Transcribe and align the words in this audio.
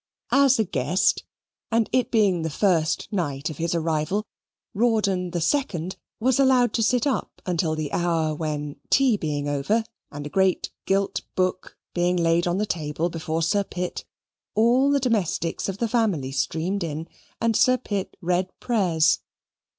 As 0.31 0.57
a 0.57 0.63
guest, 0.63 1.25
and 1.71 1.87
it 1.93 2.09
being 2.09 2.41
the 2.41 2.49
first 2.49 3.07
night 3.13 3.51
of 3.51 3.57
his 3.59 3.75
arrival, 3.75 4.25
Rawdon 4.73 5.29
the 5.29 5.39
Second 5.41 5.95
was 6.19 6.39
allowed 6.39 6.73
to 6.73 6.81
sit 6.81 7.05
up 7.05 7.39
until 7.45 7.75
the 7.75 7.91
hour 7.91 8.33
when 8.33 8.77
tea 8.89 9.15
being 9.15 9.47
over, 9.47 9.83
and 10.11 10.25
a 10.25 10.29
great 10.31 10.71
gilt 10.87 11.21
book 11.35 11.77
being 11.93 12.17
laid 12.17 12.47
on 12.47 12.57
the 12.57 12.65
table 12.65 13.11
before 13.11 13.43
Sir 13.43 13.63
Pitt, 13.63 14.03
all 14.55 14.89
the 14.89 14.99
domestics 14.99 15.69
of 15.69 15.77
the 15.77 15.87
family 15.87 16.31
streamed 16.31 16.83
in, 16.83 17.07
and 17.39 17.55
Sir 17.55 17.77
Pitt 17.77 18.17
read 18.21 18.49
prayers. 18.59 19.19